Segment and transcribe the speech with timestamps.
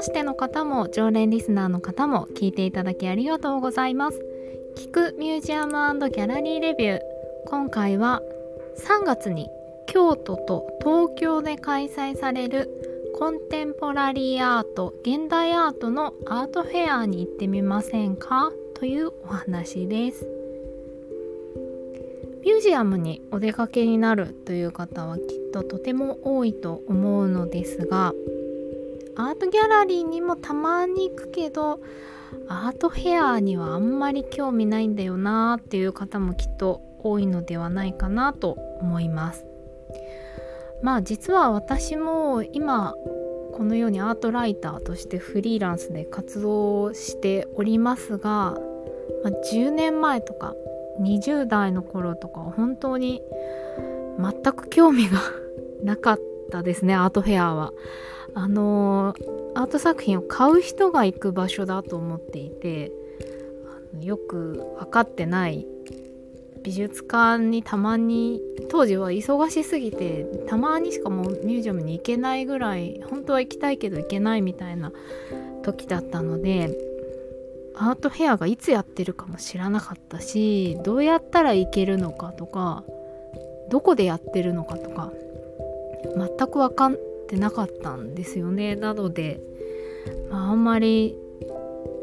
[0.00, 4.18] ましての方も常連リスナーの方も聞いていただきありがとうございます。
[4.74, 5.72] 聞くミュージアム
[6.08, 7.00] ギャラリーレビュー。
[7.48, 8.22] 今回は
[8.78, 9.50] 3月に
[9.86, 12.70] 京都と東京で開催される
[13.18, 18.50] コンテンポラリーアート現代アートのアートフェアに行ってみませんか？
[18.76, 20.26] というお話です。
[22.42, 28.14] ミュージアムにお出かけになるという方はきっととても多いと思うのですが
[29.20, 31.78] アートギャラリーにもたまに行くけど
[32.48, 39.44] アートフェアにはあんまり興味ないんだよなっていう方もきっと多いのではないかなと思います
[40.82, 42.94] まあ実は私も今
[43.52, 48.56] このようにアートライターとしてフリーランスで活動しておりますが、
[49.22, 50.54] ま、10年前とか
[51.02, 53.22] 20代の頃とか本当に
[54.18, 55.20] 全く興味が
[55.82, 57.72] なかったですねアートフェアは。
[58.34, 59.14] あの
[59.54, 62.92] アート作品を買う人が行く場所だと思っていて
[64.00, 65.66] よく分かってない
[66.62, 74.92] 美術館にたまに当時は忙しすぎてたまにしかもミュージアムに行けないぐらい本当は行きたいけど行けないみたいな
[75.62, 76.76] 時だったので
[77.74, 82.84] アートフェアがいつやってるかも知らなかったしどうやったら行けるのかとか
[83.70, 85.10] どこでやってるのかとか
[86.16, 86.98] 全く分かん
[87.30, 88.74] ってなかったんですよね。
[88.74, 89.40] なので、
[90.30, 91.16] まあ、あんまり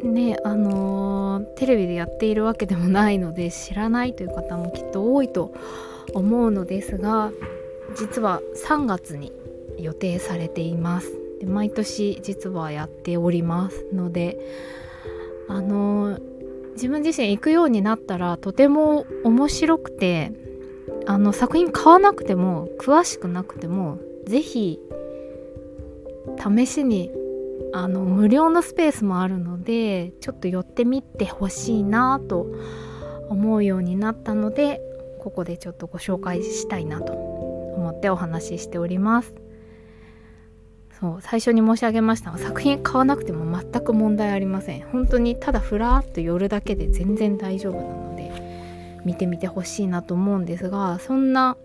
[0.01, 5.53] ねあのー、テレビでやっているわけでもないので知らないという方もきっと多いと
[6.13, 7.31] 思うのですが
[7.97, 9.33] 実は3月に
[9.77, 11.11] 予定されています。
[11.41, 14.39] で毎年実はやっておりますので
[15.49, 16.21] あのー、
[16.73, 20.31] 自分自身行くようになったらとても面白くて
[21.05, 24.79] あの作品買わなくても詳しくなくても是非
[26.37, 27.11] 試しに
[27.73, 32.47] あの無料のスペースもあるのでちょっと寄ってみてほしいなと
[33.29, 34.81] 思うようになったので
[35.19, 39.35] ここでちょっとご紹介したいなと思ってお話ししております。
[40.99, 44.81] そう最初に申し上げましたが作品買わなくても全く問題ありません。
[44.81, 48.31] 本当にただふらっと寄るだけで全然大丈夫なので
[49.05, 51.55] 見てみてほしいなと思うんですがそんな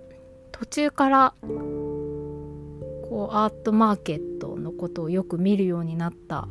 [0.50, 4.31] 途中からこうアートマーケット
[4.82, 6.48] ことをよく見るようになった。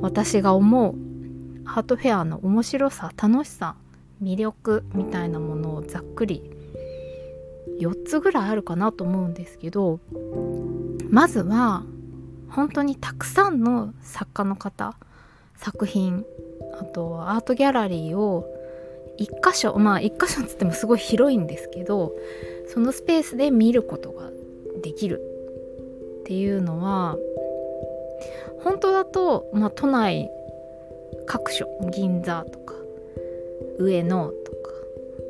[0.00, 0.94] 私が思う
[1.64, 3.74] アートフェアの面白さ楽しさ
[4.22, 6.42] 魅力みたいなものをざっくり
[7.80, 10.00] 4つぐらいあるかなと思うんですけど
[11.10, 11.84] まずは
[12.48, 14.96] 本当にたくさんの作家の方
[15.56, 16.24] 作品
[16.80, 18.46] あとアートギャラリーを
[19.20, 22.12] 1箇所まあ1箇所っつってもすごい広いんですけど
[22.72, 24.30] そのスペースで見ることが
[24.82, 25.20] できる
[26.22, 27.16] っていうのは
[28.62, 30.30] 本当だと、まあ、都内
[31.26, 32.74] 各所銀座とか
[33.78, 34.70] 上野とか、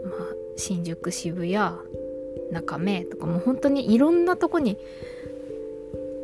[0.05, 1.77] まあ、新宿渋谷
[2.51, 4.79] 中目とかもう本当にいろんなとこに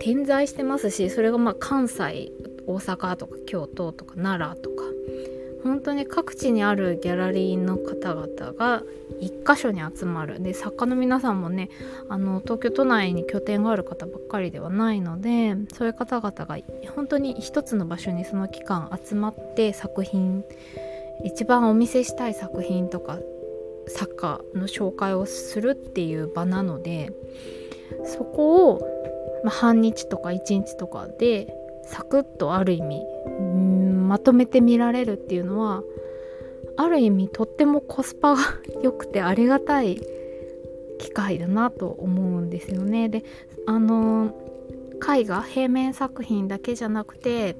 [0.01, 2.33] 点在してますしそれがまあ関西
[2.67, 4.74] 大阪とか京都とか奈良とか
[5.65, 8.83] 本当に各地にあるギャラリーの方々が
[9.21, 10.43] 一箇所に集まる。
[10.43, 11.71] で作家の皆さんもね
[12.09, 16.59] あの東京都内に拠点がある方ばっかりではないのでそういう方々が
[16.95, 20.45] 本当に一つの場所にその期間集まって作品
[21.25, 23.19] 一番お見せしたい作品とか
[23.89, 27.13] 作家の紹介をするっていう場なので
[28.05, 28.81] そこを、
[29.45, 31.55] まあ、半日とか1日とかで
[31.87, 33.07] サクッとある意味
[34.05, 35.83] まとめて見られるっていうのは
[36.77, 38.43] ある意味とってもコスパが
[38.83, 40.01] 良くてありがたい
[40.99, 43.09] 機会だなと思うんですよね。
[43.09, 43.25] で
[43.67, 44.35] あの
[45.17, 47.57] 絵画平面作品だけじゃなくて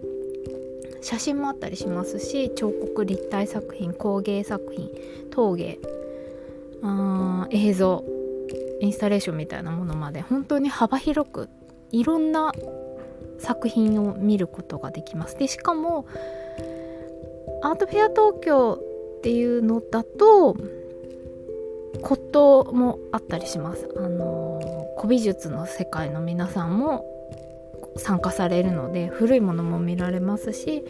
[1.03, 4.91] 写真もあったりしますし彫刻立体作品工芸作品
[5.31, 5.79] 陶芸
[6.83, 8.05] あ映像
[8.81, 11.49] インスタレーションみたいなものまで本当に幅広く
[11.91, 12.53] いろんな
[13.45, 15.37] 作品を見ることができます。
[15.37, 16.07] でしかも
[17.63, 18.79] アートフェア東京
[19.19, 20.55] っていうのだと
[22.03, 23.89] 骨董もあったりします。
[23.97, 24.61] あの
[24.97, 27.05] 古美術の世界の皆さんも
[27.97, 30.85] 参加されるので古いものも見られますし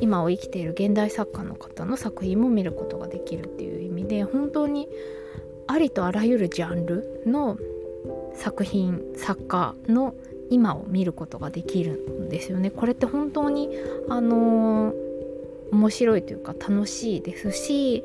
[0.00, 4.88] 今を生きている現代作家の方の作品も見ることができるっていう意味で本当に
[5.66, 7.58] ありとあらゆるジャンルの
[8.34, 10.14] 作品作家の
[10.50, 12.70] 今を見ることができるんですよね。
[12.70, 13.70] これって本当に
[14.08, 14.94] あのー、
[15.72, 18.04] 面白いというか楽しいですし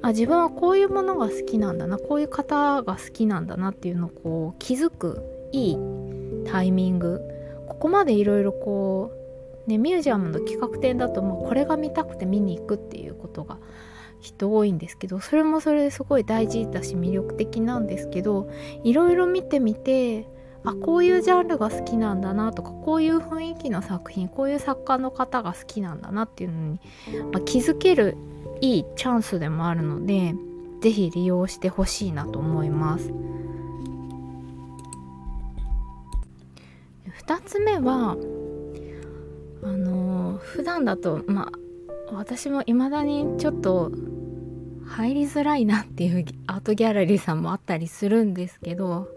[0.00, 5.22] あ自分はこういうものが好きなんだなこういう方が好きなんだなっていうのをこう気づく
[5.52, 5.78] いい
[6.46, 7.20] タイミング
[7.68, 9.22] ここまでいろいろこう
[9.66, 13.58] ね、ミュージアムの企画展だともうこれが見たくて見に行くっていうことが
[14.20, 18.48] きっと多いんですけどそれもそれですごい大事だし魅力的なんですけど
[18.84, 20.28] いろいろ見てみて
[20.64, 26.80] あこういうジャンルが好きなんだなとかこういう雰囲気の作品こういう作家の方が好きなんだなっていうのに、
[27.32, 28.16] まあ、気づける
[28.60, 30.34] いいチャンスでもあるので
[30.80, 33.12] 是非利用してほしいなと思います。
[37.26, 38.16] 2つ目は
[39.62, 41.52] あの普段だとま
[42.10, 43.92] あ私も未だにちょっと
[44.86, 49.08] 入りづらいなっていうアートギャラリーさんもあったりするんですけど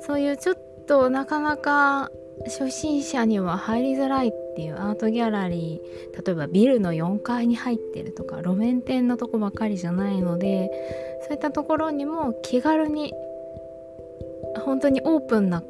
[0.00, 2.10] そういうちょっとなかなか
[2.44, 10.70] 初心者には入りづらいっていうアートギャラリー例えばビルの4階に入ってるとか路面店のとこばかりじゃないので
[11.22, 13.14] そういったところにも気軽に
[14.66, 15.62] 本当にオープンな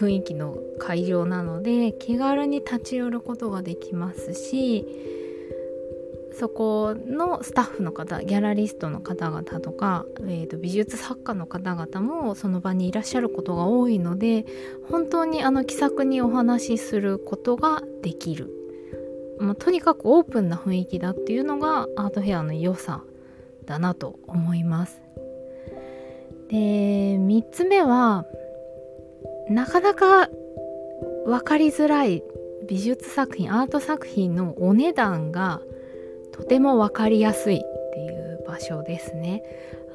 [0.00, 4.84] 雰囲気の会場なので気軽に立ち寄ることができますし
[6.38, 14.46] そこのスタッフの方ギャラリストの方々とか、えーと、美術作家の方々もその場にいらっしゃることが多いので
[14.88, 18.52] 本当にあの気さくにお話しすることができる、
[19.40, 23.02] まあ、とにかくオープンな雰囲気だっていうのがアートフェアの良さ
[23.66, 25.02] だなと思います。
[26.48, 26.56] で
[27.18, 28.24] 3つ目は
[29.50, 30.28] なかなか
[31.26, 32.22] 分かりづらい
[32.68, 35.60] 美術作品アート作品のお値段が
[36.38, 37.60] とても分かりやすいっ
[37.92, 39.42] ていう場所ですね。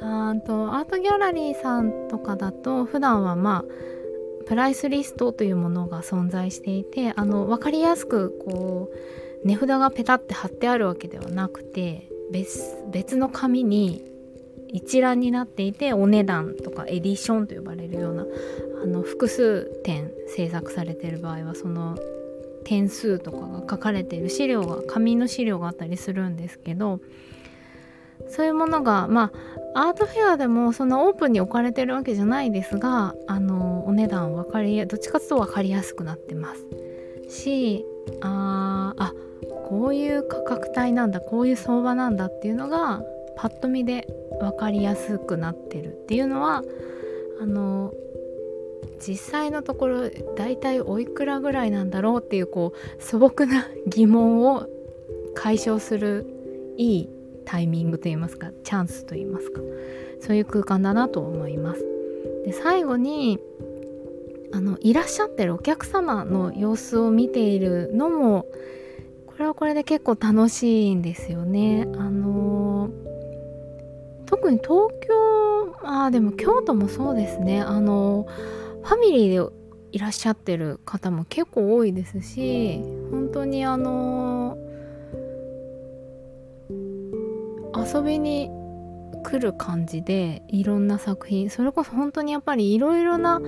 [0.01, 14.03] あとアートギャラリーさんとかだと普段はまあプライスリストというものが存在していてあの分かりやすくこう値札がペタって貼ってあるわけではなくて別別の紙に
[14.73, 18.25] 一覧になっていてお値段とかエディションと呼ばれるような
[18.83, 21.97] あの複数点制作されている場合はその
[22.63, 26.99] 点数とかが書かれている資料が紙の資料があったりするんですけど
[28.29, 29.31] そういうものがま
[29.73, 36.65] あアートフェアでもそのオープンに置かれてるわけじゃないですがあのお値段分かりどっちかというと分かりやすくなってます。
[37.29, 37.85] し
[38.21, 39.13] ああ
[39.67, 43.01] こういう価格帯なんだこういう相場なんだっていうのが
[43.35, 44.07] パッと見で
[44.39, 46.63] 分かりやすくなってるっていうのは
[47.41, 47.93] あの
[49.05, 54.67] 実際のところ大体おいくらぐらいなんだろうっていうこう素朴な疑問を
[55.35, 56.25] 解消する
[56.77, 57.09] いい
[57.45, 59.61] タイミングといいますかチャンスといいますか
[60.21, 61.85] そういう空間だなと思います。
[62.45, 63.39] で最後に
[64.53, 68.45] あのいらっしゃってるお客様の様子を見ているのも
[69.25, 71.87] これはこれで結構楽しいんですよね。
[71.97, 72.89] あの
[74.25, 78.27] 特に東京あでも京都もそうですねあの
[78.83, 79.53] ファミリーで
[79.91, 82.81] いらっしゃってる方も結構多いですし
[83.11, 84.57] 本当にあの
[87.75, 88.49] 遊びに
[89.23, 93.41] 来る感じでいろんな作品それこそ本当にやっぱりいろいろな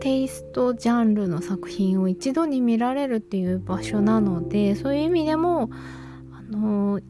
[0.00, 5.70] テイストジャンルの作品を一度に見られるっていう場所なのでそういう意味でも
[6.32, 7.00] あの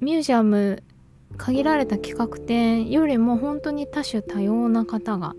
[0.00, 0.82] ミュージアム
[1.36, 5.34] 限られた企画展よりも本当に多種多様な方が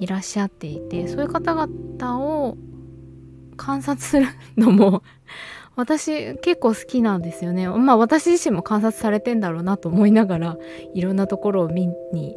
[0.00, 2.56] いらっしゃっていてそういう方々を
[3.56, 4.26] 観察する
[4.56, 5.02] のも
[5.76, 7.68] 私結構好きなんですよね。
[7.68, 10.58] まあ私自身も観察されてんだろうなと思いながら
[10.94, 12.36] いろんなところを見に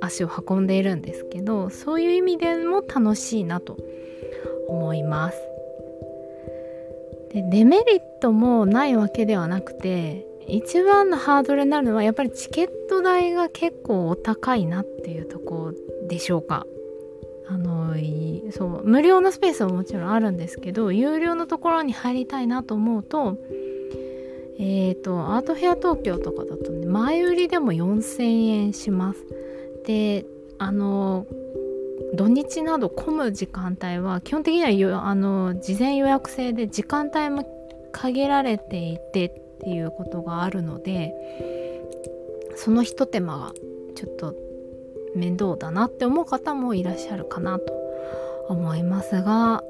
[0.00, 3.78] 足を運んでいるんですけどそういう意味でも楽しいなと
[4.66, 5.38] 思います。
[7.32, 15.72] でデメリットもないわけではなくて一番のハードルになるのはやっぱりチケット代が結構お高いなっていうとこ
[16.12, 16.66] でしょうか？
[17.48, 17.94] あの
[18.50, 23.38] そう無料のスペースはもちろんあるんですけど有料のところに入りたいなと思うと
[24.58, 29.26] えっ、ー、とアートフェア東京とかだとね前売りでも4000円します。
[29.84, 30.24] で
[30.58, 31.26] あの
[32.14, 37.44] 土日など混む時間帯は基本的にはあの事前予約制で時間帯も
[37.92, 41.12] 限られていてっていうことがあるので
[42.56, 43.52] そのひと手間が
[43.94, 44.34] ちょっと
[45.14, 47.72] 面倒だなって思う方もいらっしゃるかなと
[48.48, 49.62] 思いますが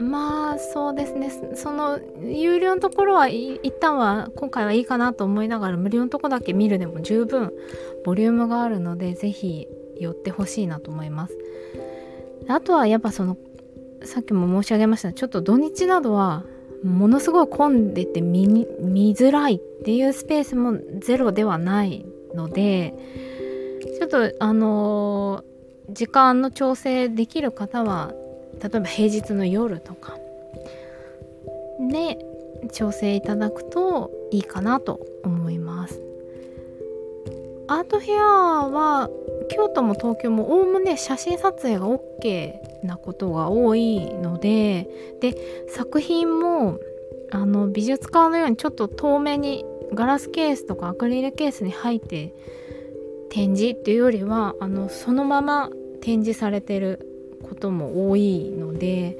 [0.00, 1.30] まあそうですね。
[1.54, 7.52] その有料のところは一旦は今回はいいかなと思いながら無料のとこだけ見るでも十分
[8.04, 9.66] ボリュームがあるので是非
[9.98, 11.36] 寄ってほしいなと思います。
[12.48, 13.36] あとはやっぱその
[14.04, 16.44] さっきも申し上げましたちょっと土日などは
[16.84, 18.46] ものすごい混んでて見
[18.80, 22.94] 見づらいっていうスペースもゼロではないので
[23.80, 28.12] ちょっとあのー、時間の調整できる方は
[28.60, 30.16] 例えば平日の夜とか。
[31.90, 32.18] で
[32.72, 36.02] 調整いただくといいかなと思います。
[37.68, 39.10] アートフェアは
[39.50, 44.88] 京都も東京もおおむね写真撮影が OK なことが多いので
[45.20, 45.34] で
[45.68, 46.78] 作品も
[47.30, 52.32] あの美術館のようにちょっと遠目にガラスケースとかアクリルケースに入って
[53.30, 55.70] 展示っていうよりはあのそのまま
[56.00, 59.16] 展示されてることも多いので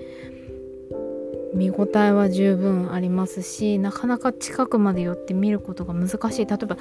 [1.54, 6.46] 見応えは十分ありますしなかなか近くまで寄って見ることが難しい。
[6.46, 6.76] 例えば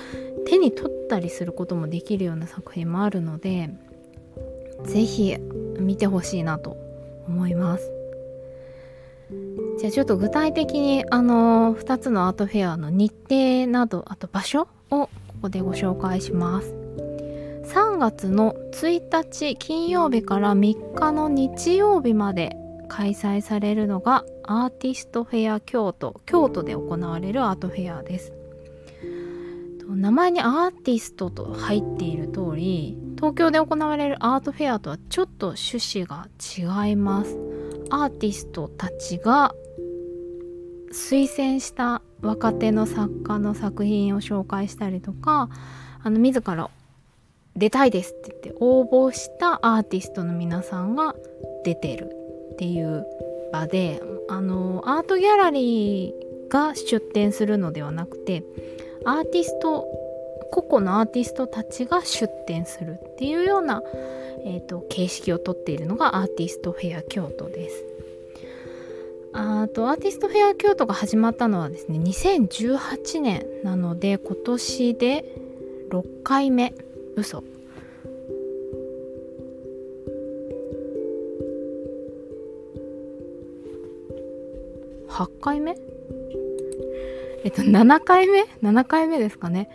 [0.46, 3.70] 手に取ったりすることもできるような作品もあるので
[4.84, 5.38] 是非
[5.80, 6.78] 見てほしいなと
[7.28, 7.92] 思います。
[9.80, 15.10] じゃあちょっと具体的にあの2つのアートフェアの日程などあと場所をこ
[15.44, 16.87] こでご紹介します。
[17.68, 22.56] 3月の1日金曜日から3日の日曜日まで
[22.88, 28.32] 開催されるのがアーティストフェア京都京都で行われるアートフェアです。
[29.90, 37.38] 名前にアーティストと入っている通り東京で行われるアートフェアとはちょっと趣旨が違います。
[37.90, 39.54] アーティストたちが
[40.94, 45.50] 推薦した若手の作家の作品を紹介したりとか
[46.02, 46.70] あの自ら
[47.58, 51.16] 出たいですって言って応募したアーティストの皆さんが
[51.64, 52.12] 出てる
[52.54, 53.06] っていう
[53.52, 58.44] 場であのアートギャラリーが出展するのではなくて
[59.06, 59.86] アーティスト
[60.52, 63.82] 個々のアーティストたちが出展するっていうような、
[64.46, 67.84] えーと、形式をとっているのがアーティストフェア京都です。
[69.34, 75.26] あとアーティストフェア京都が始まったのはですね2018年なので今年で
[75.92, 76.74] 6回目
[77.18, 77.44] 嘘。
[85.10, 85.76] 8回目？
[87.44, 89.70] えっと7回目 ?7 回目ですかね。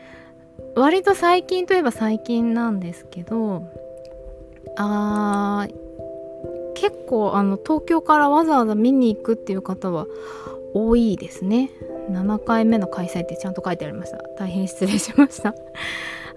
[0.77, 3.63] 割と最近といえば最近なんですけど
[4.77, 5.75] あー
[6.75, 10.07] 結構あの東京からわざわざ見に行くっていう方は
[10.75, 11.71] 多いですね。
[12.11, 14.19] 7回目の開催ってちゃんと書いてありました。
[14.39, 15.55] 大変失礼しました。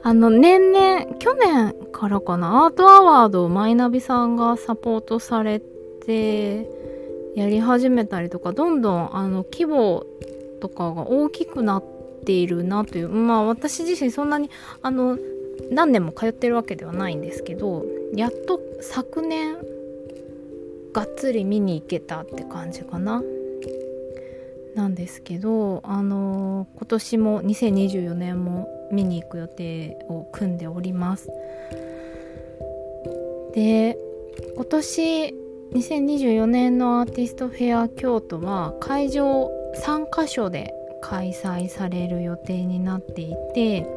[0.04, 6.70] あの年々去年からかなアートアワードをマイナビさんがサポートされて
[7.36, 10.06] やり始めたりとかどんどんあの規模
[10.62, 11.84] とかが大きくなっ
[12.26, 14.50] ているなというまあ私自身そんなに
[14.82, 15.18] あの
[15.72, 19.58] 何年も通ってるわけではないんですけどやっと昨年
[20.94, 23.22] がっつり見に行けたって感じかな。
[24.76, 31.30] なんですけどあの今年も2024年も見に行く予定を組んでおります。
[33.54, 33.98] で
[34.56, 35.34] 今年
[35.74, 39.50] 2024年のアーティストフェア京都は会場
[39.84, 43.88] 3カ所で開催される予定になっていて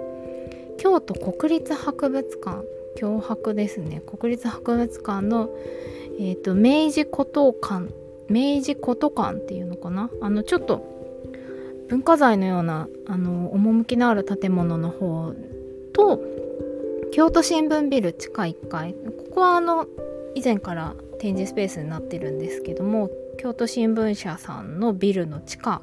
[0.78, 2.64] 京都国立博物館
[2.96, 5.50] 京博ですね国立博物館の、
[6.18, 7.88] えーと、明治古都館
[8.28, 10.10] 明治古都館っていうのかな？
[10.20, 10.97] あのちょっと
[11.88, 15.34] 文化財のようなあの趣のある建物の方
[15.92, 16.22] と
[17.12, 18.94] 京都新聞ビル地下1階。
[18.94, 19.86] ここはあの
[20.34, 25.82] 以前から展示スペースになってるんですけども京都新聞社さんのビルの地下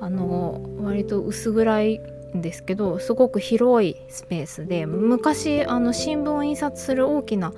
[0.00, 2.00] あの割と薄暗い
[2.36, 7.52] んですけどすごく広いスペースで昔あの新聞を印刷する大きな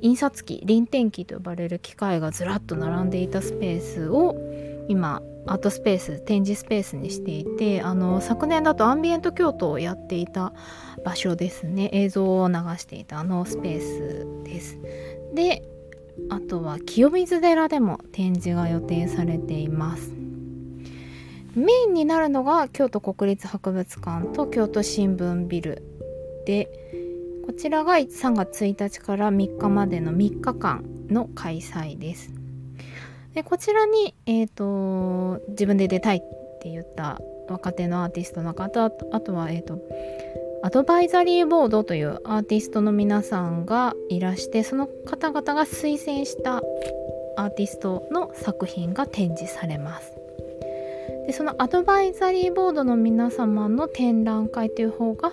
[0.00, 4.36] 印刷機臨転機と呼ばれる機械がずらっと並んでいたスペースを
[4.88, 10.52] 今アートスペース展示スペースにしていてあの昨年だとアンビエント京都をやっていた
[11.04, 11.90] 場所ですね。
[11.92, 14.78] 映像を流していたあのスペースです。
[15.34, 15.62] で
[16.30, 20.12] あとは清水寺でも展示が予定されています。
[21.54, 25.82] メインになるのが京都国立博物館と京都新聞ビル
[26.46, 26.68] で
[27.46, 32.37] こちらが3月1日から3日までの3日間の開催です。
[33.34, 36.20] でこちらに、えーと、自分で出たいっ
[36.60, 39.78] て言った若手のアーティストの方あとは、えーと
[40.60, 46.56] アドバイザリーボードというアーティストの皆さんがいらしてその方々が推薦した
[47.36, 50.12] アーティストの作品が展示されます。
[51.26, 55.32] でそのアドバイザリーボードの皆様の展覧会という方が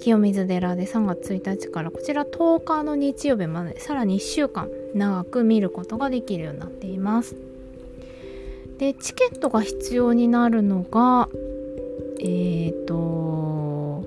[0.00, 7.36] 清水寺で3月1日からこちら10日の日曜日までさらに1週間長く見ることができるようになっています。
[8.78, 11.28] でチケットが必要になるのが
[12.18, 14.04] えっ、ー、と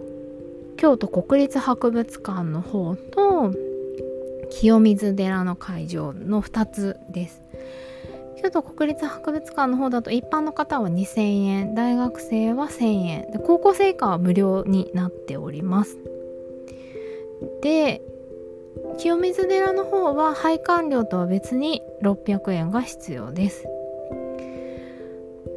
[0.77, 3.53] 京都国立博物館の方と
[4.49, 7.42] 清水寺の会場の2つです。
[8.43, 15.97] 京都国立博物館の方だと一般の方は2000円大学生は1000円で高校生以下は無料になっております。
[17.61, 18.01] で
[18.97, 23.65] 清水寺の方は配管料とは別に600円が必要です。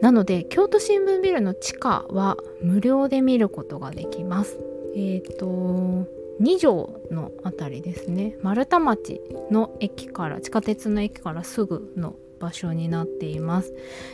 [0.00, 4.60] なので京都新聞ビルの地下は無料で見ることができます。
[4.94, 6.06] えっ、ー、と
[6.40, 8.36] 2条の辺りですね。
[8.42, 13.72] 丸太町の駅から地下鉄の駅からすぐの場所になっています。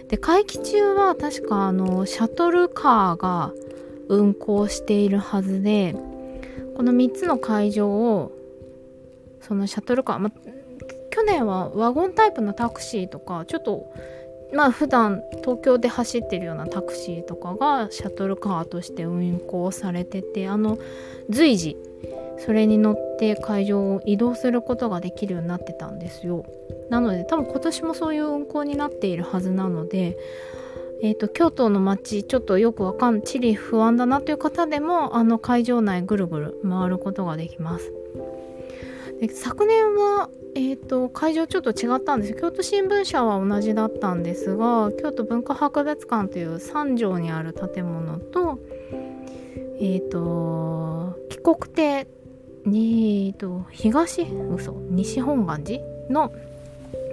[0.08, 3.52] で会期中は確かあのシャトルカーが
[4.08, 5.94] 運行しているはずで
[6.76, 8.32] この3つの会場を
[9.40, 10.30] そのシャトルカー、ま、
[11.10, 13.92] 去年はワゴンタイプのタクシーとかちょっと
[14.52, 20.78] まあ普段東京で走ってるようなタクシーとかがシャトルカーとして運行されててあの
[21.30, 21.76] 随時
[22.38, 26.44] それに乗って会場を移動することができるようになってたんですよ。
[26.90, 30.18] なので多分今年もそういう運行になっているはずなので
[31.04, 37.92] えーと、京都の街ちょっとよくわかん地理不安だなという方でもあの会場内ぐるぐる回ることができます。
[39.20, 48.60] で昨年は、えーと、会場ちょっと違ったんです京都新聞社は同じだったんですが京都文化博物館という3条にある建物と
[49.80, 52.06] えっ、ー、と帰国亭、
[52.64, 56.32] えーと、東嘘西本願寺の、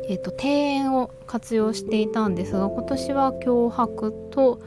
[0.07, 2.53] えーと、庭園を活用していたんです。
[2.53, 4.61] が今年は脅迫と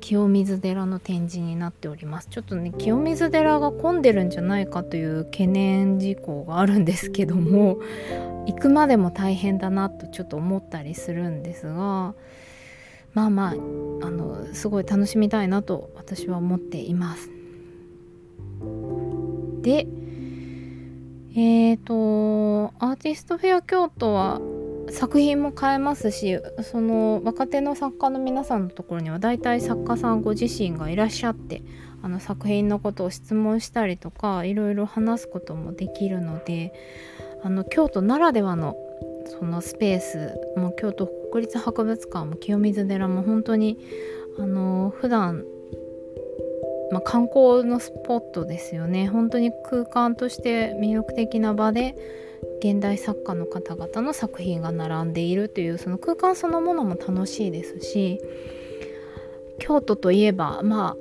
[0.00, 2.28] 清水寺の展示になっております。
[2.28, 7.78] ちょっとね清水寺が混んでるんじゃないかという懸念事項があるんですけども
[8.46, 12.14] 行くまでも大変だなとちょっと思ったりするんですが
[13.14, 17.30] まあまああのすごい楽しみたいなと私は思っています。
[19.62, 19.86] で
[21.36, 24.40] えーとアーティストフェア京都は
[24.90, 31.62] 作品も変えますしその若手の作家の皆さんのところには大体作家さんご自身がいらっしゃって
[32.02, 36.72] あの作品のことを質問したりとかいろいろ話すこともできるので
[37.42, 38.76] あの京都ならではの
[39.26, 43.78] そのスペースも京都国立博物館も清水寺も本当に
[44.38, 45.44] あの普段
[46.94, 49.08] まあ、観光のスポットですよね。
[49.08, 51.96] 本当に空間として魅力的な場で
[52.60, 58.20] 現代作家の方々の作品が並んでいるというその空間そのものも楽しいですし
[59.58, 60.96] 京都といえばまあ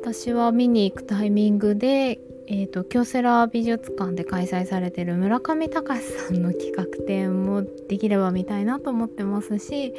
[0.00, 9.94] 私は見に行くタイミングで、えーと、京セラ美術館で開催されてる村上隆さんの企画展もできれば見たいなと思ってますし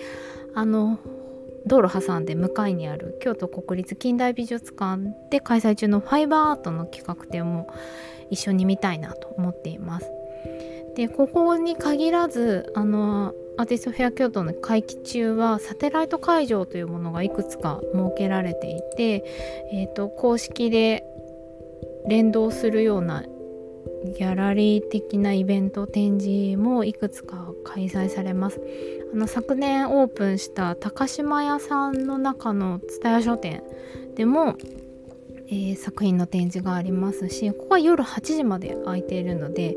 [0.53, 0.99] あの
[1.69, 7.67] 道路挟んで向かいにある京都国立近代美術館で開催中のファイバーアートの企画展も
[8.29, 10.11] 一緒に見たいなと思っています。
[10.95, 19.23] でここに限らずあのアーティストフェア京都の会期中はサテライト会場というものがいくつか設けられていて、
[19.71, 21.03] えーと、公式で
[22.07, 23.23] 連動するような
[24.17, 28.61] ギャラリー的なイベント展示もいくつか開催されます
[29.11, 33.63] あの昨年オープンした高島屋さんの中の蔦屋書店
[34.15, 34.55] でも、
[35.51, 39.75] えー、作品の展示がありますしここは夜8時まで開いているので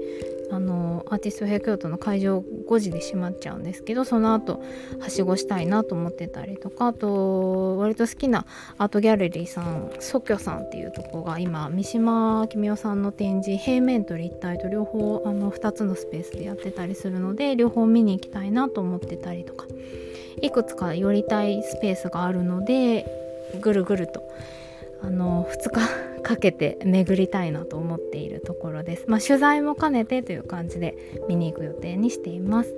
[0.50, 4.62] あのアーティストヘア京都の会場5時で閉まっちゃうんですけどその後
[5.00, 8.44] はしごしたいなと思ってたりとかあと割と好きな
[8.76, 19.64] アートギャラリーさんソキョさんっていうとこが今三島君代さんの展示平面と立体と両方あの2つのスペースでやってたりするので両方見に行きたいなと思ってたりとか
[20.42, 23.06] いくつか寄りたいスペースがあるので
[23.62, 24.22] ぐるぐると
[25.02, 29.04] あの2日 かけて巡りたいなと思っているところです。
[29.08, 30.96] まあ、取材も兼ねてという感じで
[31.28, 32.74] 見に行く予定にしています。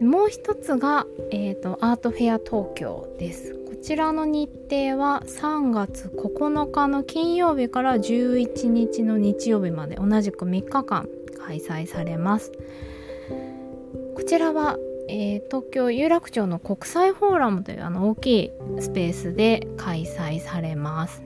[0.00, 3.54] もう一つが、えーと、アートフェア東京です。
[3.54, 12.50] こちらの日程は3月9日の金曜日から11日の日曜日まで同じく3日間開催されます。
[14.16, 14.76] こちらは
[15.08, 21.22] えー、東京有楽町の国際フォーラムというあの大きいスペースで開催されます。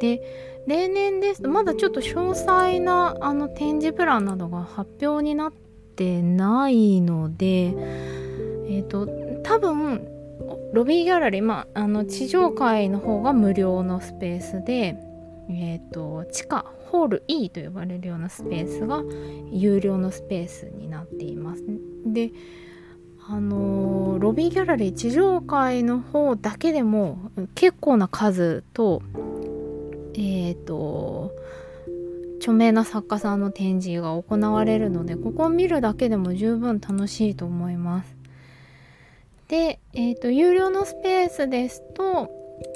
[0.00, 0.20] で
[0.66, 5.52] 例年ですとまだちょっと詳細なあの展示プランなどが発表になっ
[5.96, 9.06] てないので、えーと、
[9.42, 10.08] 多分
[10.72, 14.96] ロビーギャラリー、まあ、あの地上階の方が無料のスペースで、
[15.50, 19.02] えーと地下ホール E と呼ばれるようなスペースが
[19.50, 21.64] 有料のスペースになっています。
[22.06, 22.30] で
[23.26, 29.02] あの、ロビーギャラリー地上階の方だけでも結構な数と
[30.14, 31.32] えっ、ー、と
[32.38, 38.14] 著名な作家さんの展示が行われるのでここを見るだけでも十分楽しいと思います。
[39.48, 42.30] で、えーと、有料のスペースですと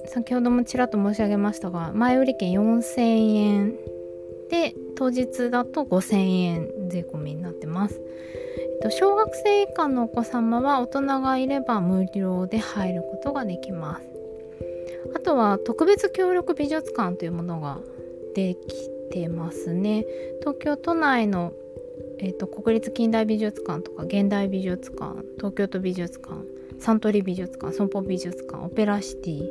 [0.07, 3.73] 先ほどもちらっと申し上げましたが前売り券4000円
[4.51, 8.01] で当日だと5000円税込みになってます。
[8.83, 14.09] と、小学生以下のお子様は大人がいれば無料で入ることができます。
[15.15, 17.79] あとは特別協力美術館というものが
[18.35, 20.05] できてますね。
[20.41, 21.53] 東京都内の、
[22.19, 29.43] えっと、国立近代美術館とか現代美術館東京都美術館サントリー美術館損保美術館オペラシティ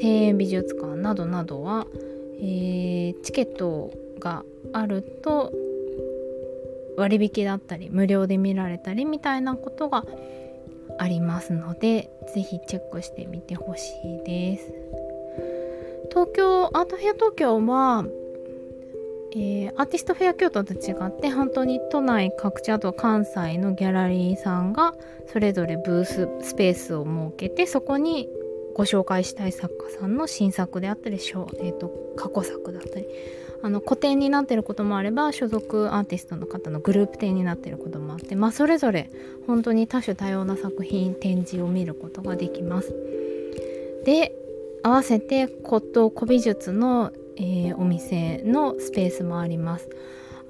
[0.00, 1.86] 庭園美術館などなどは、
[2.38, 5.52] えー、チケットがあると
[6.96, 10.04] 割引だったり無料で見られたりみたいなことが
[10.98, 14.72] ありますので是非チェックしてみてほしいです。
[16.10, 18.04] 東京アートフェア東京は、
[19.32, 24.94] えー、アーティストフェア京都と違って本当に都内各地あと関西のギャラリーさんが
[25.26, 28.28] それぞれブーススペースを設けてそこに
[28.76, 33.06] ご紹介したい作家さんの新作であったり、えーと過去作だったり
[33.64, 39.08] あの個展になってることもあれば所属アーティストの方のグループ展になってることもあってまあそれぞれ
[39.46, 42.94] 本当に多種多様な作品展示を見ることができます。
[44.04, 44.34] で
[44.82, 49.88] 合わせて骨董古美術の、えー、お店のスペースもあります。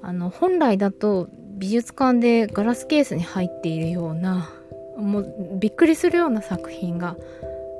[0.01, 4.49] あの本来だと美術館でガラスケースに入っているような
[4.97, 7.15] もうびっくりするような作品が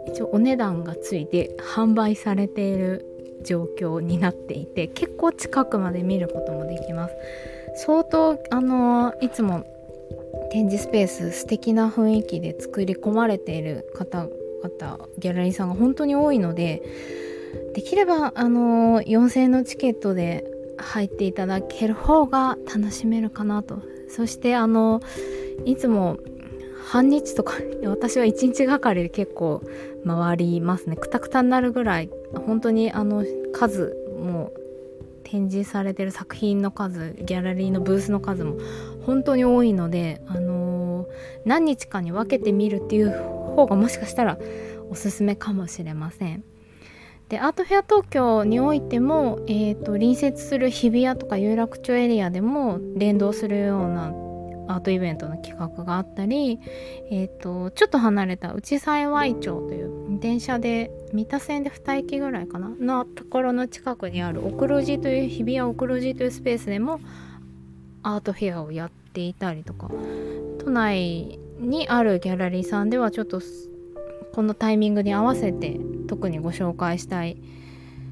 [0.08, 7.16] 一応お値段がついて販売されている状況になっていて結構近くまで見ることもできます。
[7.78, 9.66] 相当あのいつも
[10.52, 16.82] 展示スペース素敵な雰囲気で作り込まれている方々ギャラリーさんが本当に多いので
[17.74, 20.46] できればあの4000円のチケットで
[20.78, 23.80] 入っていただける方が楽しめるかなと。
[24.08, 25.02] そしてあの
[25.66, 26.18] いつも
[26.86, 29.62] 半日とか 私は1日がかりで結構
[30.06, 32.10] 回りますねくたくたになるぐらい
[32.46, 34.52] 本当にあの数も
[35.24, 38.58] 展示されてる作品の数ギャラリーのブースの数も
[39.06, 41.08] 本当に多いので、あのー、
[41.46, 44.38] 何日かに分けてみるっていう方がもしかしたら
[44.90, 46.44] おすすめかもしれません。
[47.30, 54.14] でアートフェア東京においても、えーと隣接する日比谷とか有楽町エリアでも連動するような
[54.68, 56.60] アートイベントの企画があったり、
[57.12, 67.00] えーと、ちょっと離れた内幸町という電車で三田線で2駅ぐらいかなのところの近くにある奥路寺という日比谷奥路寺というスペースでも
[68.04, 69.90] アートフェアをやっていたりとか
[70.60, 73.42] 都内にあるギャラリーさんではちょっと
[74.34, 77.38] このタイミングに合わせて特にご紹介したい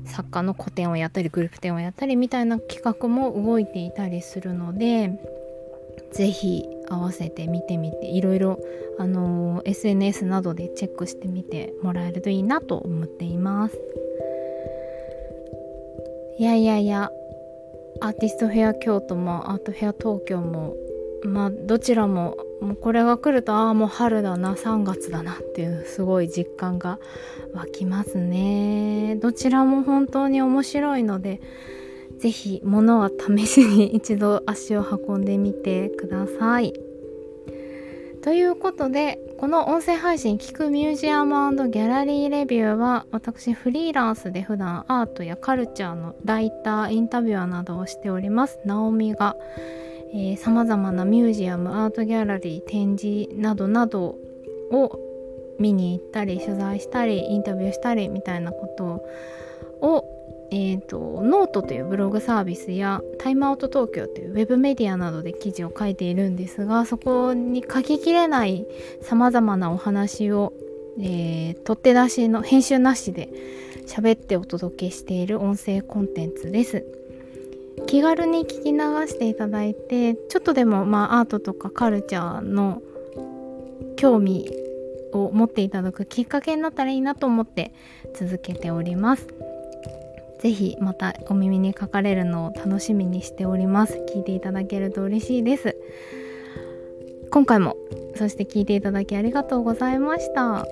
[0.06, 5.20] 作家の個展をやったりグループ展をやったりみたいな企画も動いていたりするので
[6.14, 8.60] ぜひ合わせて見てみていろいろ、
[9.00, 13.80] あのー、SNS などでチェックしてみてもらえるといいなと思っています。
[16.38, 17.12] いやいやいや
[18.02, 20.76] アーティストフェア京都もアートフェア東京も
[21.24, 27.00] まあどちらももうこれが来るとああもう春だな3月だなっていうすごい実感が
[27.54, 29.16] 湧きますね。
[29.22, 31.40] どちらも本当に面白いので
[32.24, 36.72] ぜひ物は試しに一度足を運んでみてください。
[38.22, 41.36] ということでこの音声配信聞くミュージアム
[41.70, 49.36] ギャラリーレビューは私フリーランスで普段アートやカルチャーのライターインタビュアーなどをしておりますナオミが
[50.38, 54.16] さまざまなミュージアムアートギャラリー展示などなど
[54.72, 54.98] を
[55.60, 59.04] 見に行ったり取材したりインタビューしたりみたいなこと
[59.86, 60.13] を
[60.56, 68.68] えーと、ノートというブログサービスや Time Out 東京というウェブメディアなどで記事を書いているんですがそこに書ききれない
[69.02, 70.54] さまざまなお話を、
[71.00, 73.30] えー、取って出しの編集なしで
[73.88, 76.86] 喋ってお届けしている音声コンテンツです。
[77.88, 82.84] 気軽に聞き流していただいてちょっとでもまあアートとかカルチャーの
[83.98, 84.52] 興味
[85.12, 87.74] を持っていただくきっかけになったらいいなと思って
[88.14, 89.28] 続けております。
[90.44, 93.94] ぜひまたお耳にかかれるのを楽しみにしております。
[94.14, 95.78] 聞いていただけると嬉しいです。
[97.32, 97.78] 今回も
[98.18, 100.68] そして聞いていただきありがとうございました。